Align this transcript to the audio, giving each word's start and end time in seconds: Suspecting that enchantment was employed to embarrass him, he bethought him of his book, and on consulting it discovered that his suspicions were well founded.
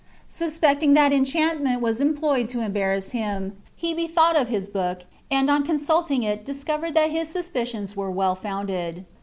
Suspecting 0.33 0.95
that 0.95 1.13
enchantment 1.13 1.79
was 1.79 2.01
employed 2.01 2.49
to 2.49 2.59
embarrass 2.61 3.11
him, 3.11 3.55
he 3.75 3.93
bethought 3.93 4.35
him 4.35 4.41
of 4.41 4.47
his 4.47 4.67
book, 4.67 5.01
and 5.29 5.47
on 5.47 5.63
consulting 5.63 6.23
it 6.23 6.43
discovered 6.43 6.95
that 6.95 7.11
his 7.11 7.29
suspicions 7.29 7.95
were 7.95 8.09
well 8.09 8.33
founded. 8.33 9.05